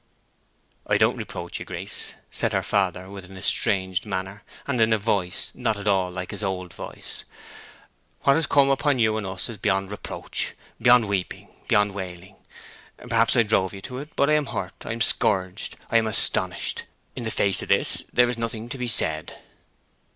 "I 0.87 0.97
don't 0.97 1.15
reproach 1.15 1.59
you, 1.59 1.65
Grace," 1.65 2.15
said 2.31 2.53
her 2.53 2.63
father, 2.63 3.07
with 3.07 3.25
an 3.25 3.37
estranged 3.37 4.03
manner, 4.03 4.43
and 4.65 4.81
in 4.81 4.93
a 4.93 4.97
voice 4.97 5.51
not 5.53 5.77
at 5.77 5.87
all 5.87 6.09
like 6.09 6.31
his 6.31 6.41
old 6.41 6.73
voice. 6.73 7.23
"What 8.21 8.33
has 8.33 8.47
come 8.47 8.71
upon 8.71 8.97
you 8.97 9.15
and 9.17 9.27
us 9.27 9.47
is 9.47 9.59
beyond 9.59 9.91
reproach, 9.91 10.55
beyond 10.81 11.07
weeping, 11.07 11.49
and 11.59 11.67
beyond 11.67 11.93
wailing. 11.93 12.37
Perhaps 12.97 13.35
I 13.35 13.43
drove 13.43 13.75
you 13.75 13.81
to 13.83 13.99
it. 13.99 14.15
But 14.15 14.31
I 14.31 14.33
am 14.33 14.47
hurt; 14.47 14.73
I 14.87 14.91
am 14.93 15.01
scourged; 15.01 15.75
I 15.91 15.97
am 15.97 16.07
astonished. 16.07 16.85
In 17.15 17.23
the 17.23 17.29
face 17.29 17.61
of 17.61 17.69
this 17.69 18.03
there 18.11 18.27
is 18.27 18.39
nothing 18.39 18.69
to 18.69 18.79
be 18.79 18.87
said." 18.87 19.35